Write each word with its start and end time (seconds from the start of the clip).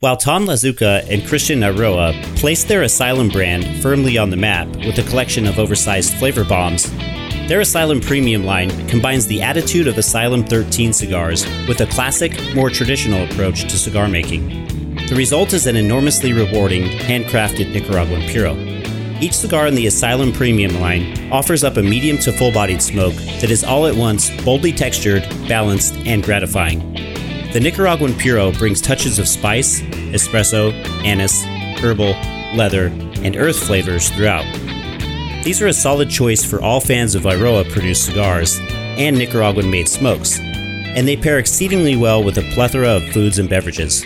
While 0.00 0.18
Tom 0.18 0.44
Lazuka 0.44 1.10
and 1.10 1.26
Christian 1.26 1.60
Eiroa 1.60 2.12
placed 2.36 2.68
their 2.68 2.82
Asylum 2.82 3.30
brand 3.30 3.80
firmly 3.80 4.18
on 4.18 4.28
the 4.28 4.36
map 4.36 4.68
with 4.84 4.98
a 4.98 5.08
collection 5.08 5.46
of 5.46 5.58
oversized 5.58 6.12
flavor 6.18 6.44
bombs, 6.44 6.92
their 7.48 7.62
Asylum 7.62 8.02
Premium 8.02 8.44
line 8.44 8.88
combines 8.88 9.26
the 9.26 9.40
attitude 9.40 9.86
of 9.86 9.96
Asylum 9.96 10.44
13 10.44 10.92
cigars 10.92 11.46
with 11.66 11.80
a 11.80 11.86
classic, 11.86 12.38
more 12.54 12.68
traditional 12.68 13.24
approach 13.24 13.62
to 13.62 13.78
cigar 13.78 14.06
making. 14.06 14.66
The 15.06 15.14
result 15.16 15.54
is 15.54 15.66
an 15.66 15.76
enormously 15.76 16.34
rewarding, 16.34 16.82
handcrafted 16.98 17.72
Nicaraguan 17.72 18.28
Puro. 18.28 18.54
Each 19.22 19.32
cigar 19.32 19.66
in 19.66 19.74
the 19.74 19.86
Asylum 19.86 20.30
Premium 20.30 20.78
line 20.78 21.32
offers 21.32 21.64
up 21.64 21.78
a 21.78 21.82
medium 21.82 22.18
to 22.18 22.32
full 22.32 22.52
bodied 22.52 22.82
smoke 22.82 23.14
that 23.40 23.50
is 23.50 23.64
all 23.64 23.86
at 23.86 23.96
once 23.96 24.28
boldly 24.44 24.72
textured, 24.72 25.26
balanced, 25.48 25.94
and 26.04 26.22
gratifying. 26.22 27.05
The 27.52 27.60
Nicaraguan 27.60 28.14
Puro 28.18 28.52
brings 28.52 28.80
touches 28.80 29.18
of 29.18 29.26
spice, 29.26 29.80
espresso, 30.12 30.72
anise, 31.04 31.44
herbal, 31.80 32.14
leather, 32.54 32.86
and 33.22 33.36
earth 33.36 33.58
flavors 33.58 34.10
throughout. 34.10 34.44
These 35.42 35.62
are 35.62 35.68
a 35.68 35.72
solid 35.72 36.10
choice 36.10 36.44
for 36.44 36.60
all 36.60 36.80
fans 36.80 37.14
of 37.14 37.22
Eiroa 37.22 37.70
produced 37.70 38.04
cigars 38.04 38.58
and 38.98 39.16
Nicaraguan 39.16 39.70
made 39.70 39.88
smokes, 39.88 40.38
and 40.40 41.06
they 41.06 41.16
pair 41.16 41.38
exceedingly 41.38 41.96
well 41.96 42.22
with 42.22 42.36
a 42.38 42.50
plethora 42.52 42.96
of 42.96 43.08
foods 43.10 43.38
and 43.38 43.48
beverages. 43.48 44.04